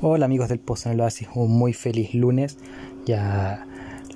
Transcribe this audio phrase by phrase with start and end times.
[0.00, 2.56] Hola amigos del Pozo en el Oasis, un muy feliz lunes,
[3.04, 3.66] ya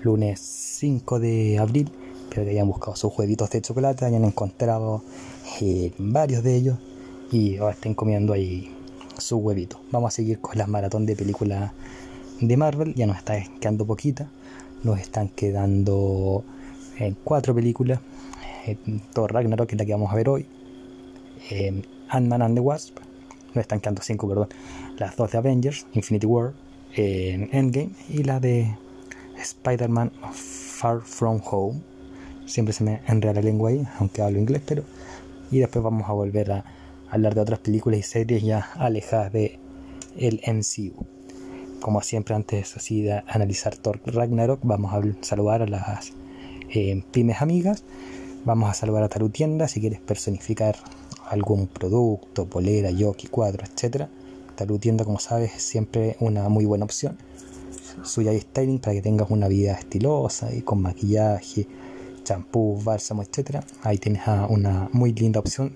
[0.05, 1.91] lunes 5 de abril,
[2.23, 5.03] espero que hayan buscado sus huevitos de chocolate, hayan encontrado
[5.61, 6.79] eh, varios de ellos
[7.33, 8.73] y ahora estén comiendo ahí
[9.19, 9.81] su huevito.
[9.91, 11.73] Vamos a seguir con la maratón de películas
[12.41, 14.31] de Marvel, ya nos está quedando poquita,
[14.85, 16.45] nos están quedando
[16.97, 17.99] en cuatro películas,
[18.69, 18.79] eh,
[19.13, 20.47] Thor Ragnarok es la que vamos a ver hoy,
[21.51, 22.99] eh, Ant-Man and the Wasp,
[23.55, 24.49] nos están quedando cinco, perdón,
[24.99, 26.53] las dos de Avengers, Infinity War,
[26.97, 28.77] eh, Endgame y la de
[29.41, 31.81] Spider-Man Far From Home.
[32.47, 34.85] Siempre se me enreda la lengua ahí, aunque hablo inglés, pero...
[35.51, 36.65] Y después vamos a volver a
[37.11, 39.59] hablar de otras películas y series ya alejadas de
[40.17, 41.05] el MCU.
[41.81, 46.13] Como siempre, antes así de analizar Thor Ragnarok, vamos a saludar a las
[46.71, 47.85] eh, pymes amigas.
[48.45, 50.77] Vamos a saludar a Tarutienda si quieres personificar
[51.33, 54.07] algún producto, polera, yoki, cuadro, etc.
[54.55, 57.17] Tarutienda, como sabes, es siempre una muy buena opción.
[58.05, 61.67] Suya styling para que tengas una vida estilosa y con maquillaje,
[62.23, 63.61] champú, bálsamo, etc.
[63.83, 65.73] Ahí tienes una muy linda opción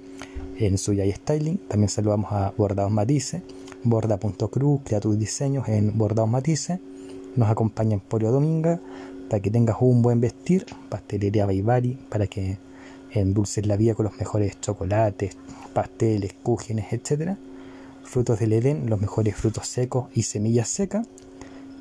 [0.59, 1.57] en Suya styling.
[1.69, 3.41] También saludamos a Bordados Matices,
[3.83, 6.81] borda.cruz, crea tus diseños en Bordados Matices.
[7.35, 8.79] Nos acompaña Emporio Dominga
[9.31, 12.59] para que tengas un buen vestir, pastelería Baibari para que
[13.21, 15.37] endulces la vida con los mejores chocolates,
[15.73, 17.37] pasteles, cúgenes, etc.
[18.03, 21.07] Frutos del Edén, los mejores frutos secos y semillas secas.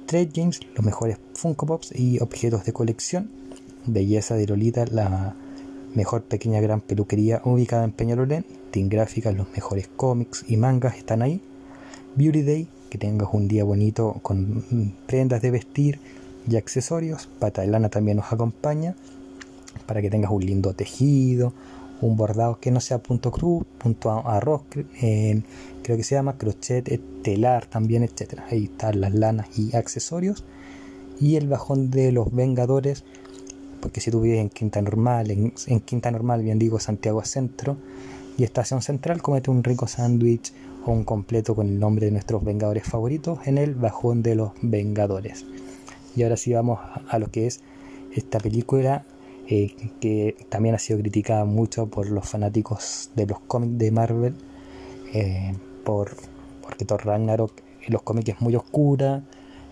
[0.06, 3.30] Trade Games, los mejores Funko Pops y objetos de colección.
[3.86, 5.36] Belleza de Lolita, la
[5.94, 8.46] mejor pequeña gran peluquería ubicada en Peñalolén.
[8.72, 11.42] Team Gráficas, los mejores cómics y mangas están ahí.
[12.16, 16.00] Beauty Day, que tengas un día bonito con prendas de vestir
[16.50, 17.28] y accesorios.
[17.40, 18.96] Pata de Lana también nos acompaña
[19.86, 21.54] para que tengas un lindo tejido,
[22.02, 24.64] un bordado que no sea punto cruz, punto arroz,
[25.02, 25.42] eh,
[25.84, 28.46] creo que se llama crochet telar también, etcétera.
[28.50, 30.44] Ahí están las lanas y accesorios.
[31.20, 33.04] Y el bajón de los Vengadores,
[33.80, 37.78] porque si tú vives en Quinta Normal, en, en Quinta Normal, bien digo, Santiago Centro
[38.38, 40.52] y Estación Central, comete un rico sándwich
[40.86, 44.52] o un completo con el nombre de nuestros Vengadores favoritos en el bajón de los
[44.62, 45.46] Vengadores.
[46.16, 47.62] Y ahora sí vamos a lo que es
[48.14, 49.06] esta película
[49.48, 54.36] eh, que también ha sido criticada mucho por los fanáticos de los cómics de Marvel,
[55.14, 56.16] eh, por,
[56.62, 57.54] porque Thor Ragnarok
[57.86, 59.24] en los cómics es muy oscura,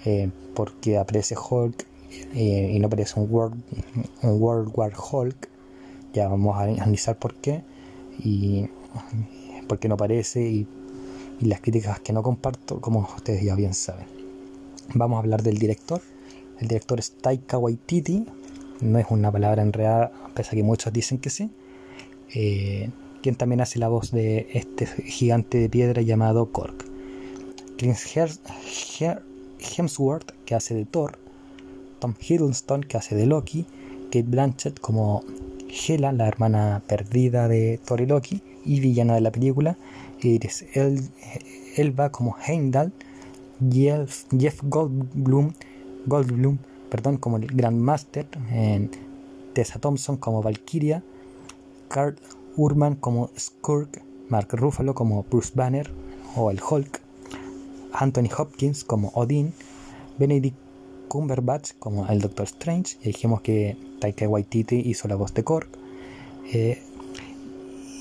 [0.05, 1.87] eh, porque aparece Hulk
[2.35, 3.63] y no aparece un World,
[4.21, 5.49] un World War Hulk,
[6.13, 7.63] ya vamos a analizar por qué,
[8.19, 8.67] y
[9.67, 10.67] por qué no aparece, y,
[11.39, 14.05] y las críticas que no comparto, como ustedes ya bien saben.
[14.93, 16.01] Vamos a hablar del director.
[16.59, 18.27] El director es Taika Waititi,
[18.81, 21.49] no es una palabra enredada, pese a que muchos dicen que sí.
[22.33, 22.89] Eh,
[23.21, 26.75] quien también hace la voz de este gigante de piedra llamado Korg.
[27.77, 28.17] Chris
[29.77, 31.17] Hemsworth, que hace de Thor.
[31.99, 33.65] Tom Hiddleston, que hace de Loki.
[34.05, 35.23] Kate Blanchett como
[35.87, 39.77] Hela, la hermana perdida de Thor y Loki y villana de la película.
[40.21, 40.65] Iris
[41.77, 42.91] Elba como Heimdall.
[43.71, 44.25] Jeff,
[44.63, 45.53] Goldblum,
[46.05, 46.57] Goldblum
[46.93, 48.27] perdón, como el Grandmaster,
[49.53, 51.03] Tessa Thompson como Valkyria,
[51.87, 52.15] Carl
[52.55, 55.89] Urban como Skurk, Mark Ruffalo como Bruce Banner
[56.35, 57.01] o el Hulk,
[57.93, 59.53] Anthony Hopkins como Odin,
[60.19, 60.55] Benedict
[61.07, 65.69] Cumberbatch como el Doctor Strange, y dijimos que Taika Waititi hizo la voz de Korg,
[66.53, 66.79] eh,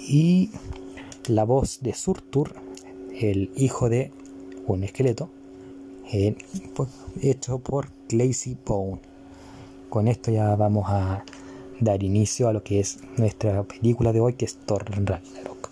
[0.07, 0.51] y
[1.29, 2.53] la voz de Surtur,
[3.19, 4.13] el hijo de
[4.67, 5.31] un esqueleto,
[6.11, 6.37] eh,
[7.21, 9.01] hecho por Lazy Bone.
[9.89, 11.25] Con esto ya vamos a
[11.81, 15.71] dar inicio a lo que es nuestra película de hoy, que es Thor Ragnarok.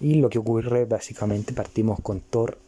[0.00, 2.58] Y lo que ocurre básicamente partimos con Thor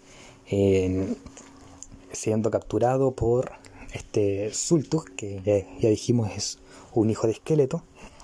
[2.13, 3.53] siendo capturado por
[3.93, 5.41] este Sultus, que
[5.81, 6.59] ya, dijimos es
[6.93, 7.83] un hijo de esqueleto,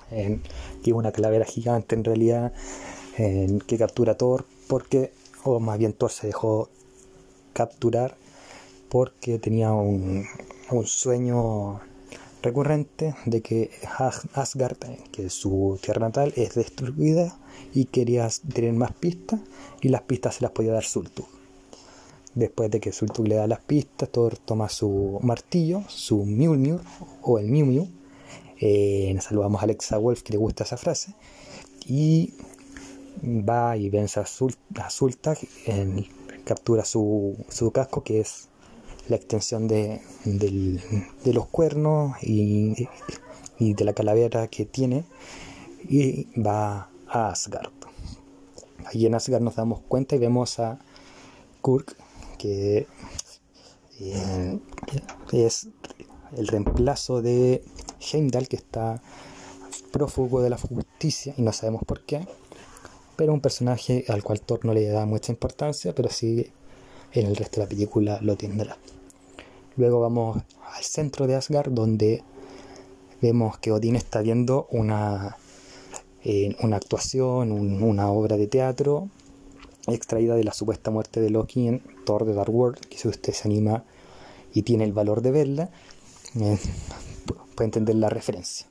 [0.09, 0.41] que
[0.85, 2.53] es una calavera gigante en realidad,
[3.15, 5.13] que captura a Thor porque,
[5.43, 6.69] o más bien Thor se dejó
[7.53, 8.17] capturar
[8.89, 10.25] porque tenía un,
[10.85, 11.79] sueño
[12.41, 13.71] recurrente de que
[14.33, 14.77] Asgard,
[15.11, 17.37] que es su tierra natal, es destruida
[17.73, 19.39] y quería tener más pistas
[19.81, 21.25] y las pistas se las podía dar Sultug.
[22.35, 26.79] Después de que Sultug le da las pistas, Thor toma su martillo, su Mjolnir
[27.23, 27.87] o el Miu.
[28.59, 31.15] Eh, saludamos a Alexa Wolf que le gusta esa frase.
[31.87, 32.35] Y
[33.23, 35.39] va y vence a, Sultag,
[36.45, 38.46] captura su, su casco que es
[39.09, 40.01] la extensión de,
[41.25, 42.87] los cuernos y,
[43.59, 45.03] de la calavera que tiene
[45.89, 47.71] y va a Asgard.
[48.85, 50.79] Allí en Asgard nos damos cuenta y vemos a
[51.61, 51.95] Kurk
[52.37, 52.87] que
[53.99, 54.59] eh,
[55.31, 55.67] es
[56.35, 57.63] el reemplazo de
[57.99, 59.01] Heimdall, que está
[59.91, 62.27] prófugo de la justicia y no sabemos por qué,
[63.15, 66.51] pero un personaje al cual Thor no le da mucha importancia, pero sí
[67.13, 68.77] en el resto de la película lo tendrá.
[69.77, 70.43] Luego vamos
[70.75, 72.23] al centro de Asgard, donde
[73.21, 75.37] vemos que Odín está viendo una,
[76.23, 79.09] eh, una actuación, una obra de teatro
[79.87, 83.33] extraída de la supuesta muerte de Loki en Thor de Dark World, que si usted
[83.33, 83.85] se anima
[84.53, 85.69] y tiene el valor de verla,
[86.39, 86.57] eh,
[87.55, 88.67] puede entender la referencia.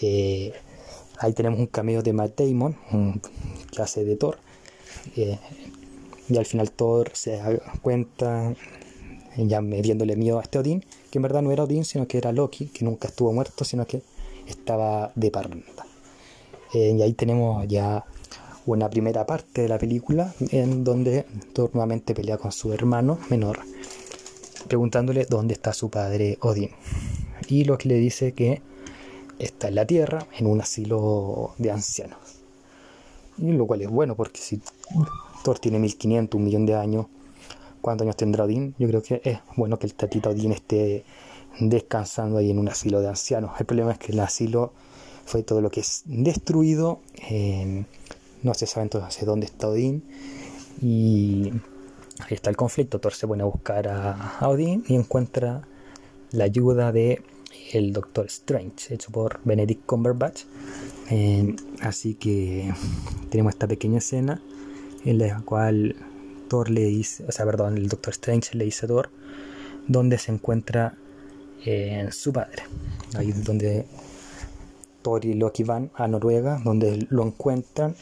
[0.00, 0.52] Eh,
[1.18, 3.20] ahí tenemos un cameo de Matt Damon, un,
[3.78, 4.38] hace de Thor.
[6.26, 8.54] Y al final Thor se da cuenta,
[9.36, 12.32] ya metiéndole miedo a este Odín, que en verdad no era Odín, sino que era
[12.32, 14.02] Loki, que nunca estuvo muerto, sino que
[14.46, 15.86] estaba de parranda.
[16.72, 18.04] y ahí tenemos ya
[18.66, 23.58] una primera parte de la película en donde Thor nuevamente pelea con su hermano menor,
[24.68, 26.70] preguntándole dónde está su padre Odín.
[27.48, 28.62] Y Loki le dice que
[29.38, 32.18] está en la Tierra, en un asilo de ancianos.
[33.36, 34.60] Y lo cual es bueno, porque si
[35.42, 37.06] Thor tiene 1500, un millón de años,
[37.84, 38.74] ¿cuántos años tendrá Odín?
[38.78, 41.04] Yo creo que es bueno que el tatito Odín esté
[41.60, 43.50] descansando ahí en un asilo de ancianos.
[43.60, 44.72] El problema es que el asilo
[45.26, 47.00] fue todo lo que es destruido.
[48.42, 50.02] no se sabe entonces dónde está Odín.
[50.80, 51.50] Y
[52.20, 53.00] ahí está el conflicto.
[53.00, 55.68] Thor se pone a buscar a, a Odín y encuentra
[56.30, 57.22] la ayuda de
[57.74, 60.44] el Doctor Strange, hecho por Benedict Cumberbatch.
[61.10, 62.72] Eh, así que
[63.28, 64.40] tenemos esta pequeña escena
[65.04, 65.96] en la cual
[66.48, 69.10] Thor le dice, o sea, perdón, el Doctor Strange le dice a Thor
[69.86, 70.96] dónde se encuentra
[71.64, 72.62] eh, su padre.
[73.16, 73.86] Ahí es donde
[75.02, 77.94] Thor y Loki van a Noruega, donde lo encuentran.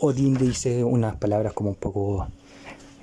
[0.00, 2.26] Odin le dice unas palabras como un poco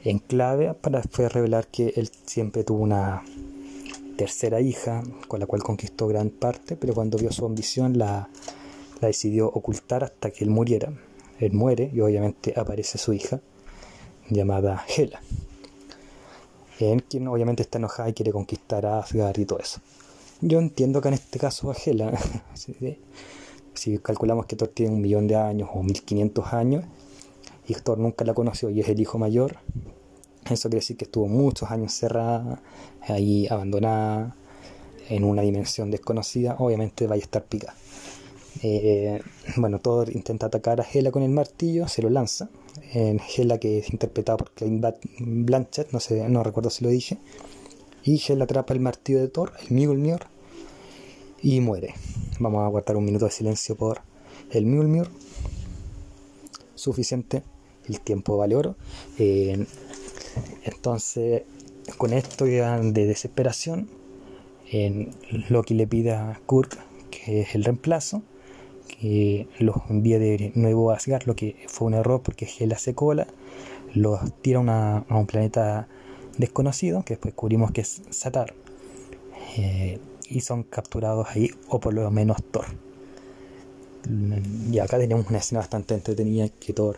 [0.03, 3.23] en clave para revelar que él siempre tuvo una
[4.17, 8.29] tercera hija, con la cual conquistó gran parte, pero cuando vio su ambición la,
[9.01, 10.91] la decidió ocultar hasta que él muriera.
[11.39, 13.39] Él muere y obviamente aparece su hija,
[14.29, 15.21] llamada Hela,
[16.79, 19.81] en quien obviamente está enojada y quiere conquistar a Asgard y todo eso.
[20.41, 22.17] Yo entiendo que en este caso a Hela,
[23.73, 26.85] si calculamos que Thor tiene un millón de años o 1500 años,
[27.67, 29.57] y Thor nunca la conoció y es el hijo mayor,
[30.49, 32.61] eso quiere decir que estuvo muchos años cerrada,
[33.01, 34.35] ahí abandonada,
[35.09, 36.55] en una dimensión desconocida.
[36.59, 37.75] Obviamente vaya a estar pica.
[38.63, 39.21] Eh,
[39.57, 42.49] bueno, Thor intenta atacar a Hela con el martillo, se lo lanza.
[42.93, 44.81] En Hela, que es interpretada por Klein
[45.19, 47.17] Blanchett, no, sé, no recuerdo si lo dije.
[48.03, 50.19] Y Hela atrapa el martillo de Thor, el Mjolnir,
[51.41, 51.93] y muere.
[52.39, 54.01] Vamos a guardar un minuto de silencio por
[54.51, 55.09] el Mjolnir.
[56.75, 57.43] Suficiente,
[57.87, 58.75] el tiempo vale oro.
[59.17, 59.65] Eh,
[60.63, 61.43] entonces,
[61.97, 63.89] con esto de desesperación,
[65.49, 66.77] Loki le pide a Kurk,
[67.09, 68.23] que es el reemplazo,
[68.99, 72.93] que los envíe de nuevo a Asgard, lo que fue un error porque Hela se
[72.93, 73.27] cola,
[73.93, 75.87] los tira a un planeta
[76.37, 78.53] desconocido, que después descubrimos que es Satar,
[79.57, 79.99] eh,
[80.29, 82.65] y son capturados ahí, o por lo menos Thor.
[84.71, 86.97] Y acá tenemos una escena bastante entretenida que Thor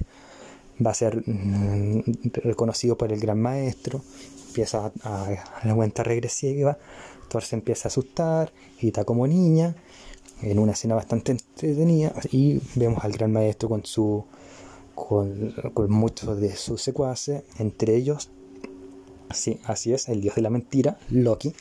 [0.85, 2.03] va a ser mm,
[2.43, 4.01] reconocido por el gran maestro,
[4.47, 5.29] empieza a,
[5.63, 6.77] la cuenta regresiva,
[7.29, 9.75] Thor se empieza a asustar, está como niña,
[10.41, 14.25] en una escena bastante entretenida, y vemos al gran maestro con su
[14.95, 18.29] con, muchos de sus secuaces, entre ellos,
[19.33, 21.53] sí, así es, el dios de la mentira, Loki,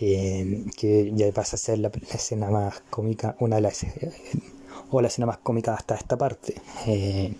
[0.00, 4.12] eh, que ya pasa a ser la, escena más cómica, una de las eh,
[4.90, 6.54] o la escena más cómica hasta esta parte.
[6.86, 7.34] Eh,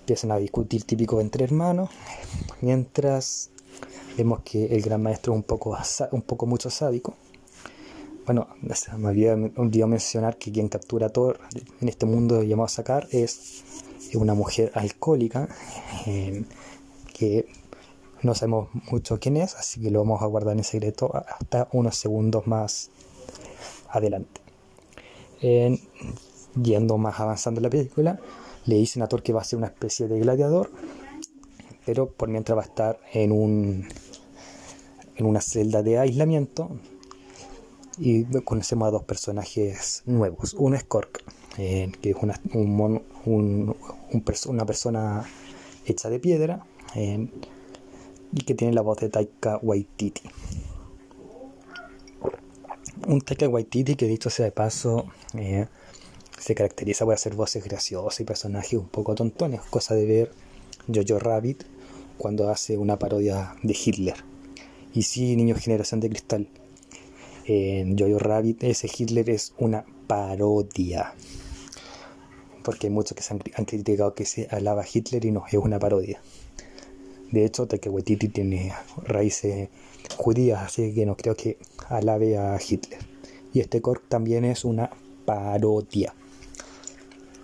[0.00, 1.90] empiezan a discutir típico entre hermanos,
[2.60, 3.50] mientras
[4.16, 5.76] vemos que el gran maestro es un poco,
[6.12, 7.14] un poco mucho sádico.
[8.26, 8.48] Bueno,
[8.96, 11.38] me había olvidado mencionar que quien captura a Thor
[11.82, 13.64] en este mundo llamado Sakar es
[14.14, 15.46] una mujer alcohólica
[16.06, 16.42] eh,
[17.12, 17.46] que
[18.22, 21.98] no sabemos mucho quién es, así que lo vamos a guardar en secreto hasta unos
[21.98, 22.88] segundos más
[23.90, 24.40] adelante.
[26.62, 28.18] yendo más avanzando en la película,
[28.64, 30.70] le dicen a Thor que va a ser una especie de gladiador,
[31.84, 33.86] pero por mientras va a estar en un
[35.16, 36.70] en una celda de aislamiento
[37.98, 40.54] y conocemos a dos personajes nuevos.
[40.54, 41.22] Uno es Kork,
[41.58, 43.76] eh, que es una, un, un,
[44.48, 45.24] una persona
[45.86, 47.28] hecha de piedra eh,
[48.32, 50.22] y que tiene la voz de Taika Waititi.
[53.06, 55.66] Un Taika Waititi que dicho sea de paso eh,
[56.38, 60.32] se caracteriza por hacer voces graciosas y personajes un poco tontones, cosa de ver
[60.92, 61.64] Jojo Rabbit
[62.18, 64.16] cuando hace una parodia de Hitler.
[64.92, 66.48] Y sí, niños generación de cristal.
[67.46, 71.14] En Jojo Rabbit ese Hitler es una parodia.
[72.62, 75.78] Porque hay muchos que se han, criticado que se alaba Hitler y no, es una
[75.78, 76.20] parodia.
[77.30, 78.72] De hecho, Taika Waititi tiene
[79.02, 79.68] raíces
[80.16, 81.58] judías, así que no creo que
[81.88, 83.00] alabe a Hitler.
[83.52, 84.90] Y este cork también es una
[85.26, 86.14] parodia.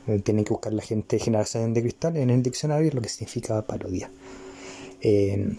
[0.06, 3.66] Eh, tienen que buscar la gente generación de cristal en el diccionario lo que significa
[3.66, 4.10] parodia.
[5.02, 5.56] Eh,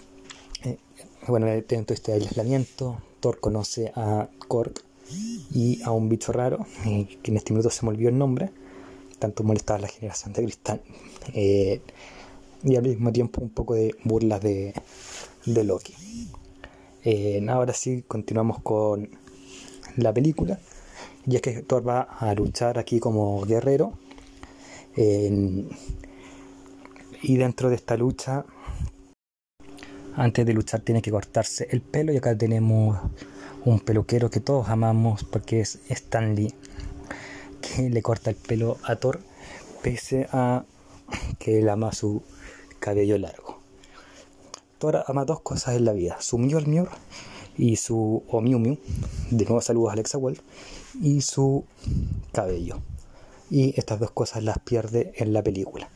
[1.28, 4.74] bueno, dentro de este aislamiento, Thor conoce a Korg
[5.54, 8.50] y a un bicho raro, eh, que en este minuto se me olvidó el nombre,
[9.20, 10.82] tanto molestaba la generación de cristal.
[11.34, 14.74] y al mismo tiempo un poco de burlas de,
[15.46, 15.96] de Loki.
[17.48, 19.10] ahora sí, continuamos con
[19.96, 20.60] la película.
[21.26, 23.94] Y es que Thor va a luchar aquí como guerrero
[27.22, 28.46] y dentro de esta lucha,
[30.16, 33.00] antes de luchar tiene que cortarse el pelo y acá tenemos
[33.66, 36.54] un peluquero que todos amamos porque es Stanley
[37.62, 39.20] que le corta el pelo a Thor
[39.82, 40.66] pese a
[41.40, 42.24] que él ama su
[42.80, 43.60] cabello largo.
[44.80, 46.88] Thor ama dos cosas en la vida, su Mjolnir
[47.58, 48.78] y su o Miu
[49.30, 50.40] de nuevo saludos a Alexa Wolf,
[51.02, 51.66] y su
[52.32, 52.82] cabello
[53.50, 55.90] y estas dos cosas las pierde en la película.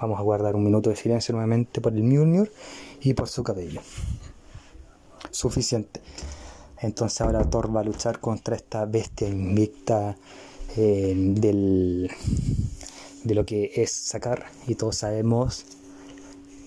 [0.00, 2.50] Vamos a guardar un minuto de silencio nuevamente por el Mjolnir
[3.02, 3.82] y por su cabello.
[5.30, 6.00] Suficiente.
[6.78, 10.16] Entonces ahora Thor va a luchar contra esta bestia invicta
[10.76, 12.10] eh, del,
[13.24, 15.66] de lo que es sacar y todos sabemos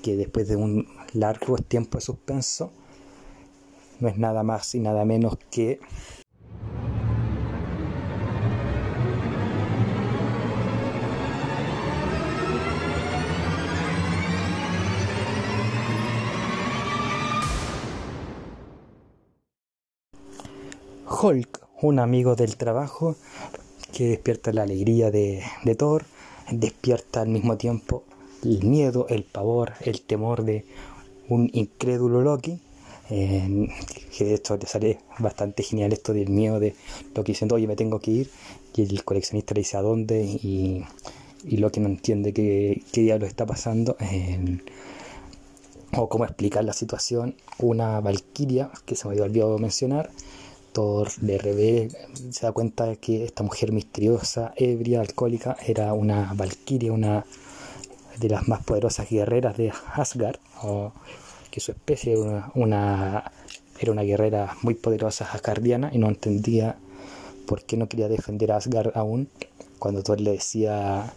[0.04, 2.72] que después de un largo tiempo de suspenso
[4.00, 5.80] no es nada más y nada menos que
[21.24, 23.16] Hulk, un amigo del trabajo
[23.94, 25.42] que despierta la alegría de,
[25.78, 26.04] Thor,
[26.52, 28.04] despierta al mismo tiempo
[28.44, 30.66] el miedo, el pavor, el temor de
[31.30, 32.60] un incrédulo Loki.
[33.08, 36.76] que de hecho le sale bastante genial esto del miedo de
[37.16, 38.30] Loki diciendo, oye, me tengo que ir.
[38.76, 40.84] Y el coleccionista le dice a dónde y,
[41.46, 43.96] y Loki no entiende qué, qué diablo está pasando.
[45.96, 47.38] o cómo explicar la situación.
[47.60, 50.10] Una valquiria, que se me había olvidado mencionar,
[50.74, 51.98] Thor le revela,
[52.32, 57.26] se da cuenta de que esta mujer misteriosa, ebria, alcohólica, era una valquiria, una
[58.20, 60.92] de las más poderosas guerreras de Asgard, o
[61.52, 63.32] que su especie era una,
[63.80, 66.78] era una guerrera muy poderosa asgardiana y no entendía
[67.48, 69.30] por qué no quería defender a Asgard aún,
[69.80, 71.14] cuando Thor le decía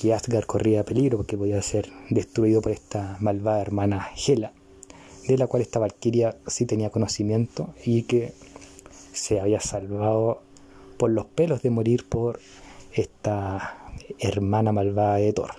[0.00, 4.52] que Asgard corría peligro porque podía ser destruido por esta malvada hermana Hela,
[5.26, 8.32] de la cual esta valquiria sí tenía conocimiento y que
[9.12, 10.42] se había salvado
[10.96, 12.40] por los pelos de morir por
[12.92, 15.50] esta hermana malvada de Thor.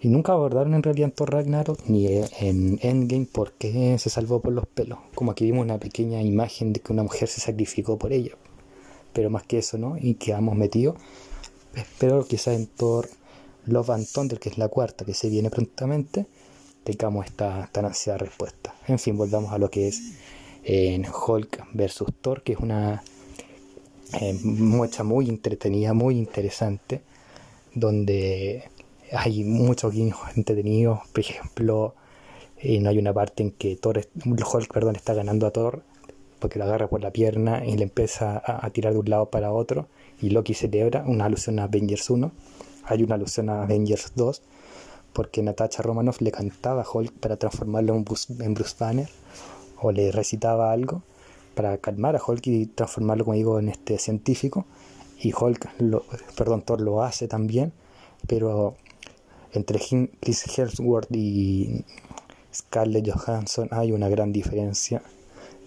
[0.00, 4.40] Y nunca abordaron en realidad en Thor Ragnarok ni en Endgame por qué se salvó
[4.40, 4.98] por los pelos.
[5.14, 8.32] Como aquí vimos una pequeña imagen de que una mujer se sacrificó por ella.
[9.12, 9.96] Pero más que eso, ¿no?
[9.98, 10.96] Y quedamos metidos.
[11.74, 13.08] Espero quizás en Thor
[13.66, 16.26] Love and Thunder, que es la cuarta que se viene prontamente,
[16.84, 18.74] tengamos esta tan ansiada respuesta.
[18.86, 20.12] En fin, volvamos a lo que es
[20.68, 23.04] en Hulk versus Thor, que es una
[24.20, 27.02] eh, muy entretenida, muy interesante,
[27.72, 28.68] donde
[29.12, 31.00] hay muchos guiños entretenidos.
[31.12, 31.94] Por ejemplo,
[32.58, 35.84] eh, no hay una parte en que Thor, Hulk perdón, está ganando a Thor
[36.40, 39.52] porque lo agarra por la pierna y le empieza a, tirar de un lado para
[39.52, 39.86] otro
[40.20, 42.30] y Loki celebra una alusión a Avengers 1
[42.84, 44.42] hay una alusión a Avengers 2
[45.14, 48.04] porque Natasha Romanoff le cantaba a Hulk para transformarlo en
[48.44, 49.08] en Bruce Banner
[49.80, 51.02] o le recitaba algo
[51.54, 54.66] para calmar a Hulk y transformarlo, como digo, en este científico.
[55.18, 56.04] Y Hulk, lo,
[56.36, 57.72] perdón, Thor lo hace también,
[58.26, 58.76] pero
[59.52, 59.80] entre
[60.20, 61.84] Chris Hemsworth y
[62.54, 65.02] Scarlett Johansson hay una gran diferencia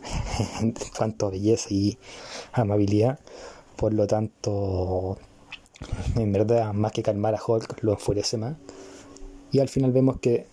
[0.61, 1.97] en cuanto a belleza y
[2.53, 3.19] amabilidad.
[3.75, 5.17] Por lo tanto,
[6.15, 8.57] en verdad, más que calmar a Hulk, lo enfurece más.
[9.51, 10.45] Y al final vemos que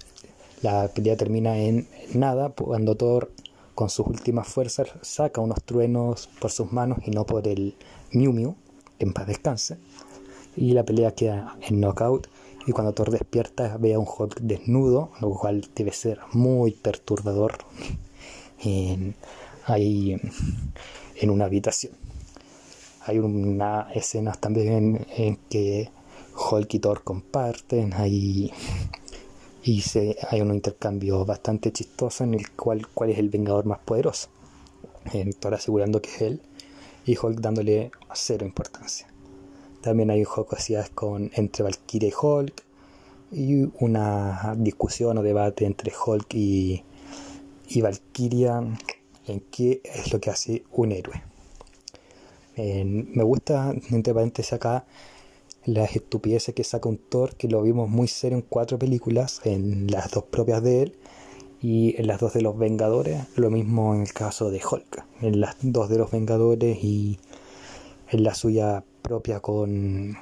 [0.62, 3.30] la pelea termina en nada, cuando Thor
[3.76, 7.76] con sus últimas fuerzas saca unos truenos por sus manos y no por el
[8.11, 8.56] Miu Miu,
[8.99, 9.76] en paz descanse.
[10.56, 12.26] Y la pelea queda en knockout.
[12.66, 17.59] Y cuando Thor despierta ve a un Hulk desnudo, lo cual debe ser muy perturbador
[18.64, 19.14] en,
[19.66, 20.16] ahí
[21.16, 21.92] en, una habitación.
[23.04, 25.90] Hay una escena también en, que
[26.50, 28.50] Hulk y Thor comparten ahí
[29.66, 29.82] y
[30.30, 34.28] hay un intercambio bastante chistoso en el cual cuál es el vengador más poderoso.
[35.12, 36.40] Eh, Thor asegurando que es él
[37.04, 39.08] y Hulk dándole cero importancia.
[39.80, 42.62] También hay jocosidades con entre Valkyrie y Hulk
[43.32, 46.85] y una discusión o debate entre Hulk y,
[47.68, 48.62] y Valkyria
[49.26, 51.20] en qué es lo que hace un héroe.
[52.56, 54.87] me gusta, entre paréntesis acá,
[55.66, 59.90] las estupideces que saca un Thor, que lo vimos muy serio en cuatro películas, en
[59.90, 60.96] las dos propias de él
[61.61, 65.40] y en las dos de los Vengadores, lo mismo en el caso de Hulk, en
[65.40, 67.18] las dos de los Vengadores y
[68.11, 70.16] en la suya propia con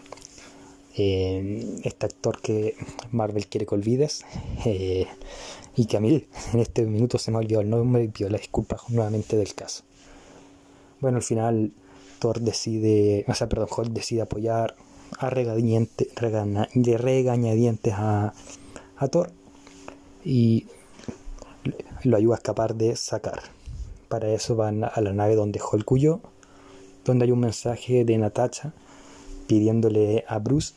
[0.97, 2.75] eh, este actor que
[3.11, 4.25] Marvel quiere que olvides
[4.65, 5.07] eh,
[5.77, 8.31] y que a mí en este minuto se me ha olvidado el nombre y pido
[8.31, 9.85] la disculpa nuevamente del caso.
[11.01, 11.73] Bueno, al final
[12.19, 14.77] Thor decide, o sea, perdón, Hulk decide apoyar
[15.19, 16.09] a regañadientes,
[16.75, 18.33] de regañadientes a,
[18.97, 19.31] a Thor
[20.25, 20.67] y
[22.03, 23.41] lo ayuda a escapar de sacar.
[24.09, 26.21] Para eso van a la nave donde Hulk huyó,
[27.05, 28.73] donde hay un mensaje de Natacha
[29.47, 30.75] pidiéndole a Bruce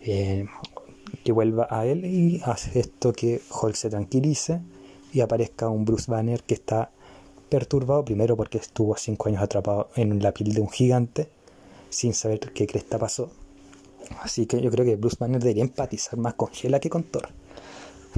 [0.00, 0.46] eh,
[1.24, 4.60] que vuelva a él y hace esto que Hulk se tranquilice
[5.12, 6.90] y aparezca un Bruce Banner que está
[7.48, 11.28] perturbado primero porque estuvo cinco años atrapado en la piel de un gigante
[11.88, 13.30] sin saber qué cresta pasó
[14.20, 17.28] Así que yo creo que Bruce Banner debería empatizar más con Hela que con Thor.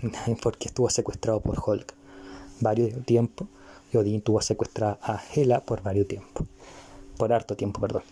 [0.43, 1.95] Porque estuvo secuestrado por Hulk
[2.61, 3.49] varios tiempo.
[3.93, 6.47] Y Odin tuvo secuestrada a Hela por varios tiempo.
[7.17, 8.03] Por harto tiempo, perdón.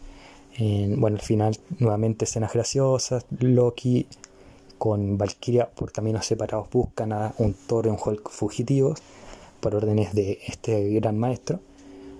[0.59, 3.27] bueno, al final, nuevamente escenas graciosas.
[3.41, 4.07] Loki
[4.79, 9.01] con Valkyria por caminos separados buscan a un Thor y un Hulk fugitivos
[9.61, 11.61] por órdenes de este gran maestro.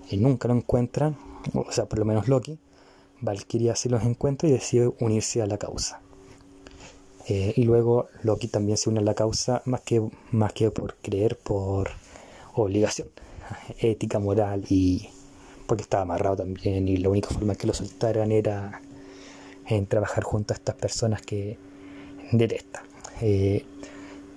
[0.09, 1.17] Y nunca lo encuentran,
[1.53, 2.59] o sea, por lo menos Loki.
[3.25, 5.99] Valkyria se los encuentra y decide unirse a la causa.
[7.27, 10.01] Eh, y luego Loki también se une a la causa más que,
[10.31, 11.89] más que por creer, por
[12.53, 13.09] obligación,
[13.79, 15.09] ética, moral y
[15.65, 18.81] porque estaba amarrado también y la única forma que lo soltaran era
[19.67, 21.57] en trabajar junto a estas personas que
[22.31, 22.83] detesta.
[23.21, 23.65] Eh,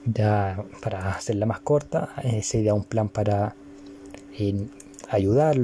[0.06, 3.54] ya para hacerla más corta, eh, se da un plan para
[5.10, 5.56] ayudar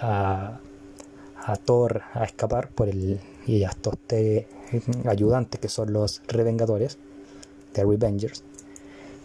[0.00, 0.60] a
[1.44, 3.94] a Thor a escapar por el y a estos
[5.06, 6.98] ayudantes que son los revengadores,
[7.72, 8.44] The Revengers,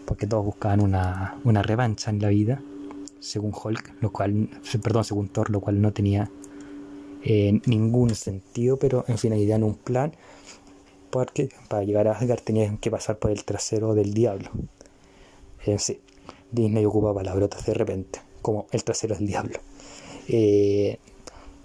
[0.04, 2.60] porque todos buscaban una, una revancha en la vida,
[3.20, 4.48] según Hulk, lo cual,
[4.82, 6.30] perdón, según Thor, lo cual no tenía
[7.22, 10.12] eh, ningún sentido, pero en fin, un plan
[11.10, 14.50] porque para llegar a Asgard tenían que pasar por el trasero del diablo.
[15.64, 16.00] En sí,
[16.52, 19.58] Disney ocupa palabrotas de repente, como el trasero del diablo.
[20.28, 20.98] Eh,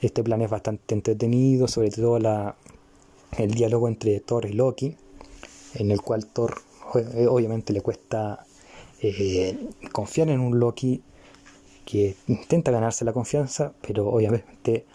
[0.08, 2.56] este plan es bastante entretenido, sobre todo la,
[3.38, 4.96] el diálogo entre Thor y Loki,
[5.76, 6.62] en el cual Thor
[6.96, 8.46] eh, obviamente le cuesta
[9.02, 11.02] eh, confiar en un Loki
[11.86, 14.86] que intenta ganarse la confianza, pero obviamente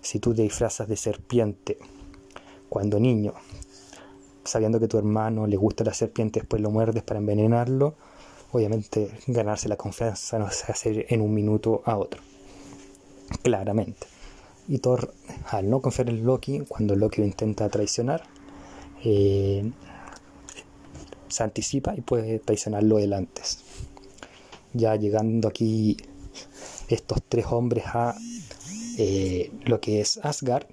[0.00, 1.78] si tú te disfrazas de serpiente
[2.68, 3.34] cuando niño,
[4.44, 7.94] sabiendo que tu hermano le gusta la serpiente, después lo muerdes para envenenarlo,
[8.52, 12.20] obviamente ganarse la confianza no se hace en un minuto a otro.
[13.42, 14.06] Claramente.
[14.68, 15.12] Y Thor,
[15.50, 18.22] al no confiar en Loki, cuando Loki lo intenta traicionar,
[19.04, 19.70] eh,
[21.28, 23.64] se anticipa y puede traicionarlo él antes.
[24.72, 25.96] Ya llegando aquí
[26.88, 28.14] estos tres hombres a
[28.98, 30.66] eh, lo que es Asgard,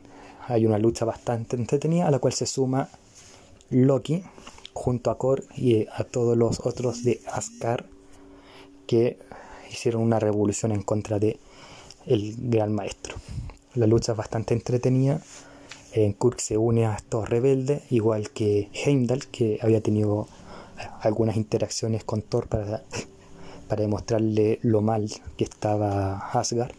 [0.47, 2.89] hay una lucha bastante entretenida a la cual se suma
[3.69, 4.23] Loki
[4.73, 7.85] junto a Kor y a todos los otros de Asgard
[8.87, 9.19] que
[9.71, 11.39] hicieron una revolución en contra de
[12.05, 12.98] el gran maestro.
[13.75, 15.21] La lucha es bastante entretenida.
[15.93, 20.27] En Kurk se une a estos rebeldes, igual que Heimdall, que había tenido
[20.79, 22.83] eh, algunas interacciones con Thor para,
[23.67, 26.71] para demostrarle lo mal que estaba Asgard,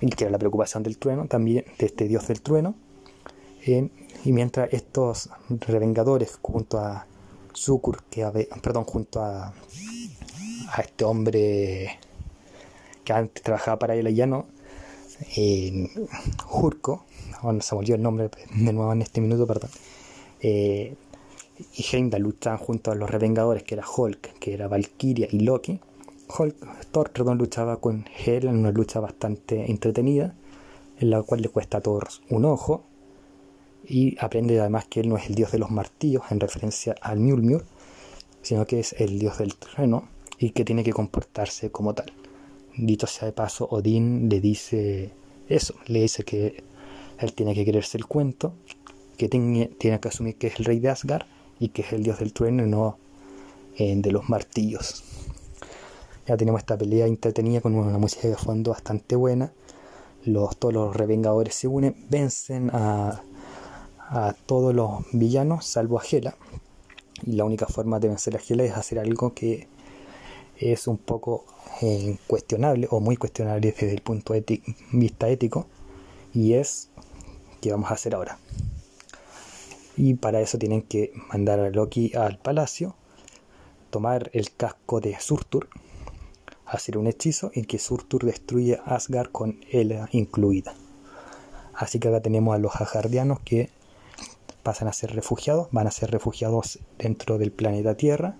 [0.00, 2.74] y que era la preocupación del trueno, también de este dios del trueno.
[3.66, 7.06] y mientras estos revengadores, junto a
[7.52, 8.24] Sukur, que
[8.62, 9.52] perdón, junto a,
[10.72, 11.98] a este hombre
[13.04, 14.46] que antes trabajaba para él allá, ¿no?
[15.36, 15.88] Eh,
[16.44, 17.04] Jurko,
[17.60, 19.70] se volvió el nombre de nuevo en este minuto, perdón,
[20.40, 20.94] eh,
[21.74, 25.78] y Heimdall luchaban junto a los revengadores, que era Hulk, que era Valkyria y Loki.
[26.38, 26.56] Hulk,
[26.90, 30.34] Thor, perdón, luchaba con Hel en una lucha bastante entretenida,
[30.98, 32.84] en la cual le cuesta a Thor un ojo,
[33.84, 37.20] y aprende además que él no es el dios de los martillos, en referencia al
[37.20, 37.64] Mjolnir,
[38.42, 42.12] sino que es el dios del trueno y que tiene que comportarse como tal.
[42.76, 45.10] Dicho sea de paso, Odín le dice
[45.48, 46.62] eso, le dice que
[47.18, 48.54] él tiene que creerse el cuento,
[49.16, 51.26] que tiene, que asumir que es el rey de Asgard
[51.58, 52.96] y que es el dios del trueno y no
[53.78, 55.02] de los martillos.
[56.26, 59.52] Ya tenemos esta pelea entretenida con una música de fondo bastante buena.
[60.24, 63.22] Los, todos los revengadores se unen, vencen a,
[63.98, 66.36] a todos los villanos, salvo a Gela.
[67.24, 69.66] Y la única forma de vencer a Gela es hacer algo que
[70.60, 71.44] es un poco
[71.80, 75.66] eh, cuestionable o muy cuestionable desde el punto de vista ético.
[76.34, 76.90] Y es
[77.60, 78.38] que vamos a hacer ahora.
[79.96, 82.94] Y para eso tienen que mandar a Loki al palacio,
[83.90, 85.68] tomar el casco de Surtur,
[86.66, 90.74] hacer un hechizo en que Surtur destruye Asgard con Ela incluida.
[91.74, 93.70] Así que acá tenemos a los Asgardianos que
[94.62, 98.36] pasan a ser refugiados, van a ser refugiados dentro del planeta Tierra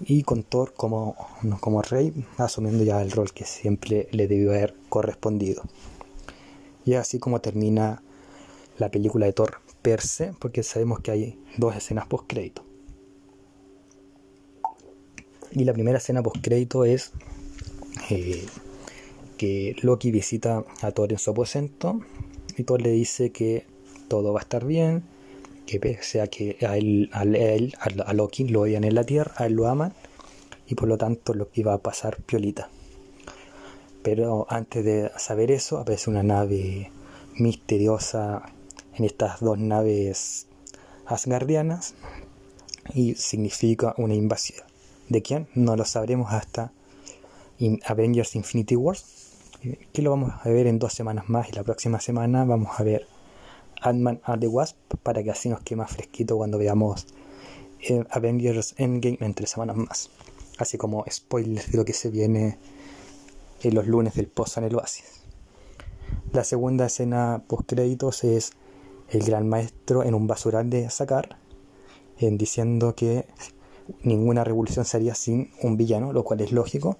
[0.00, 1.16] y con Thor como,
[1.60, 5.62] como rey, asumiendo ya el rol que siempre le debió haber correspondido.
[6.84, 8.02] Y así como termina
[8.78, 12.62] la película de Thor per se, porque sabemos que hay dos escenas post crédito.
[15.52, 17.12] Y la primera escena post crédito es
[18.10, 18.46] eh,
[19.38, 22.00] que Loki visita a Thor en su aposento
[22.56, 23.64] y Thor le dice que
[24.08, 25.02] todo va a estar bien,
[25.66, 29.54] que pese a que a él, a, Loki lo odian en la Tierra, a él
[29.54, 29.92] lo aman
[30.66, 32.70] y por lo tanto lo que iba a pasar piolita.
[34.02, 36.90] Pero antes de saber eso aparece una nave
[37.34, 38.42] misteriosa
[38.94, 40.46] en estas dos naves
[41.06, 41.94] asgardianas
[42.94, 44.64] y significa una invasión.
[45.08, 45.48] ¿De quién?
[45.54, 46.72] No lo sabremos hasta
[47.84, 49.04] Avengers Infinity Wars,
[49.92, 52.82] que lo vamos a ver en dos semanas más y la próxima semana vamos a
[52.84, 53.06] ver
[53.82, 57.06] Ant-Man and the Wasp para que así nos quede más fresquito cuando veamos
[57.80, 60.10] eh, Avengers Endgame en tres semanas más.
[60.58, 62.58] Así como spoilers de lo que se viene
[63.62, 65.22] en los lunes del pozo en el oasis.
[66.32, 68.52] La segunda escena post créditos es
[69.10, 71.38] el gran maestro en un basural de sacar,
[72.18, 73.26] en diciendo que
[74.02, 76.98] ninguna revolución sería sin un villano, lo cual es lógico,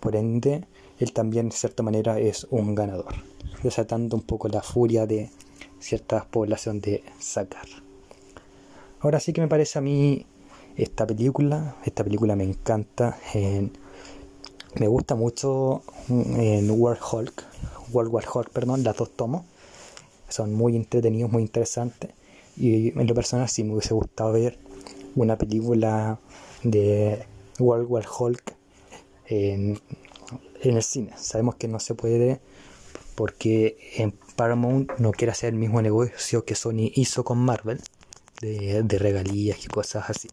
[0.00, 0.66] por ende,
[0.98, 3.14] él también de cierta manera es un ganador,
[3.62, 5.30] desatando un poco la furia de
[5.80, 7.66] cierta población de Sakar.
[9.00, 10.26] Ahora sí que me parece a mí
[10.76, 17.44] esta película, esta película me encanta, me gusta mucho en World Hulk,
[17.92, 19.44] World War Hulk, perdón, las dos tomos,
[20.28, 22.10] son muy entretenidos, muy interesantes,
[22.56, 24.58] y en lo personal sí me hubiese gustado ver
[25.14, 26.18] una película
[26.62, 27.24] de
[27.58, 28.54] World War Hulk
[29.26, 29.78] en,
[30.62, 31.12] el cine.
[31.16, 32.40] Sabemos que no se puede
[33.14, 37.80] porque en Paramount no quiere hacer el mismo negocio que Sony hizo con Marvel,
[38.40, 40.28] de, regalías y cosas así.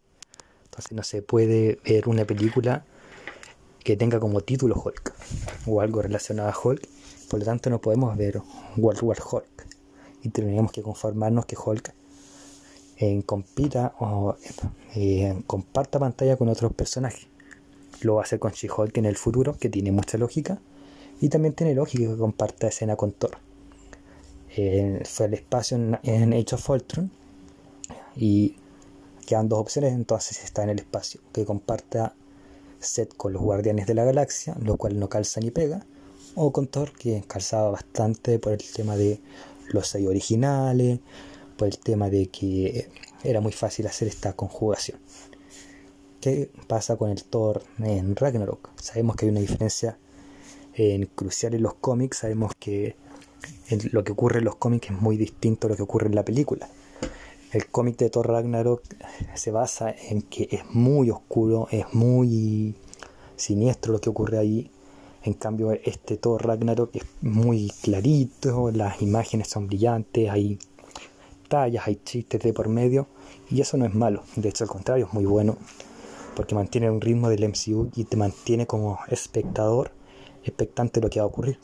[0.66, 2.86] Entonces no se puede ver una película
[3.84, 5.14] que tenga como título Hulk
[5.68, 6.88] o algo relacionado a Hulk.
[7.30, 8.42] Por lo tanto no podemos ver
[8.78, 9.68] World War Hulk.
[10.24, 11.94] Y tendríamos que conformarnos que Hulk
[12.98, 14.36] eh, compita o
[14.96, 17.32] eh, comparta pantalla con otros personajes
[18.04, 20.60] lo va a hacer con She-Hulk en el futuro, que tiene mucha lógica.
[21.20, 23.38] Y también tiene lógica que comparta escena con Thor.
[24.54, 27.12] Fue al espacio en, Age of Ultron.
[28.16, 28.56] Y
[29.26, 31.22] quedan dos opciones, entonces está en el espacio.
[31.32, 32.16] Que comparta
[32.80, 35.86] set con los Guardianes de la Galaxia, lo cual no calza ni pega.
[36.36, 39.20] O con Thor, que calzaba bastante por el tema de
[39.70, 41.00] los seis originales,
[41.58, 42.90] por el tema de que
[43.24, 45.00] era muy fácil hacer esta conjugación.
[46.20, 48.70] ¿Qué pasa con el Thor en Ragnarok?
[48.80, 49.98] Sabemos que hay una diferencia
[50.74, 52.96] en, crucial en los cómics, sabemos que
[53.91, 56.25] lo que ocurre en los cómics es muy distinto a lo que ocurre en la
[56.25, 56.69] película.
[57.51, 58.82] El cómic de Thor Ragnarok
[59.36, 62.75] se basa en que es muy oscuro, es muy
[63.36, 64.71] siniestro lo que ocurre ahí.
[65.23, 70.58] En cambio, este Thor Ragnarok es muy clarito, las imágenes son brillantes, hay
[71.47, 73.08] tallas, hay chistes de por medio,
[73.49, 75.58] y eso no es malo, de hecho al contrario, es muy bueno
[76.36, 79.91] porque mantiene un ritmo del MCU y te mantiene como espectador
[80.43, 81.60] expectante lo que va a ocurrir.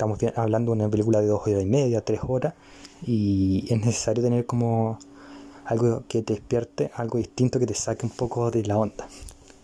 [0.00, 2.54] Estamos hablando de una película de dos horas y media, tres horas,
[3.02, 4.98] y es necesario tener como
[5.66, 9.06] algo que te despierte, algo distinto que te saque un poco de la onda.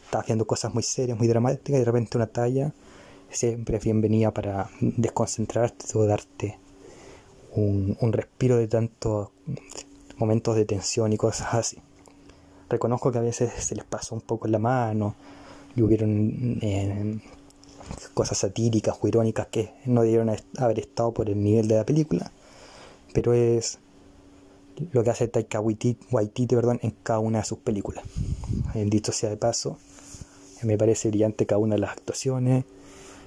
[0.04, 2.74] Estás haciendo cosas muy serias, muy dramáticas, y de repente una talla
[3.30, 6.58] siempre es bienvenida para desconcentrarte o darte
[7.52, 9.30] un, un respiro de tantos
[10.18, 11.78] momentos de tensión y cosas así.
[12.68, 15.14] Reconozco que a veces se les pasó un poco la mano
[15.74, 17.20] y hubieron eh,
[18.14, 22.32] cosas satíricas o irónicas que no debieron haber estado por el nivel de la película,
[23.12, 23.78] pero es
[24.92, 28.04] lo que hace Taika Waititi, perdón, en cada una de sus películas.
[28.74, 29.78] En dicho sea de paso,
[30.62, 32.64] me parece brillante cada una de las actuaciones,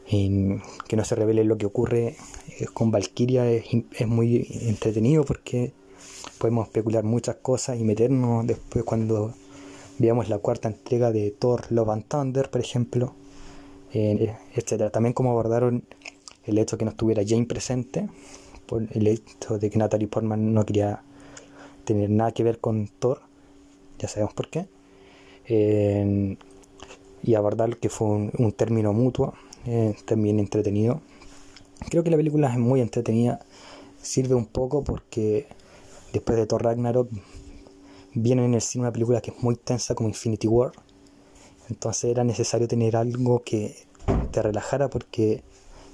[0.08, 2.16] que no se revele lo que ocurre
[2.60, 5.72] eh, con Valkyria es, es muy entretenido porque
[6.40, 9.36] podemos especular muchas cosas y meternos después cuando
[10.00, 13.14] veamos la cuarta entrega de Thor Love and Thunder, por ejemplo,
[13.94, 14.36] eh.
[14.92, 15.84] También como abordaron
[16.46, 18.08] el hecho de que no estuviera Jane presente,
[18.66, 21.02] por el hecho de que Natalie Portman no quería
[21.86, 23.22] tener nada que ver con Thor,
[23.98, 24.68] ya sabemos por qué,
[27.24, 29.34] y abordar que fue un, término mutuo,
[29.66, 31.02] eh, también entretenido.
[31.90, 33.40] Creo que la película es muy entretenida,
[34.02, 35.48] sirve un poco porque
[36.14, 37.10] después de Thor Ragnarok
[38.14, 40.72] viene en el cine una película que es muy tensa como Infinity War,
[41.70, 43.76] entonces era necesario tener algo que
[44.32, 45.44] te relajara porque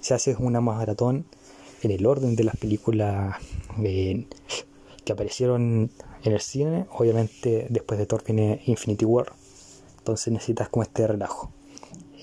[0.01, 1.25] si haces una maratón
[1.81, 3.35] en el orden de las películas
[3.83, 4.27] eh,
[5.03, 5.91] que aparecieron
[6.23, 9.33] en el cine, obviamente después de Thor viene Infinity War.
[9.97, 11.51] Entonces necesitas como este relajo.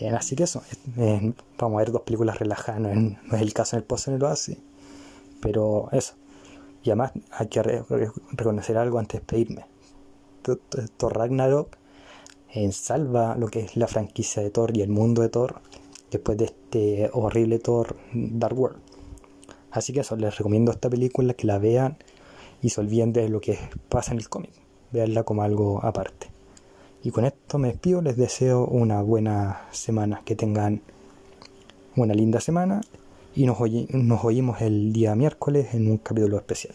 [0.00, 0.62] Eh, así que eso,
[0.96, 4.14] eh, vamos a ver dos películas relajadas, no es, el caso en el post en
[4.14, 4.58] el oasis,
[5.40, 6.14] pero eso.
[6.82, 9.66] Y además hay que reconocer algo antes de pedirme.
[10.96, 11.76] Thor Ragnarok
[12.54, 15.60] en salva lo que es la franquicia de Thor y el mundo de Thor
[16.10, 18.78] después de este horrible Thor Dark World.
[19.70, 21.96] Así que eso, les recomiendo esta película, que la vean
[22.60, 24.50] y se olviden de lo que pasa en el cómic.
[24.92, 26.28] Veanla como algo aparte.
[27.02, 30.82] Y con esto me despido, les deseo una buena semana, que tengan
[31.96, 32.82] una linda semana
[33.34, 33.58] y nos,
[33.90, 36.74] nos oímos el día miércoles en un capítulo especial.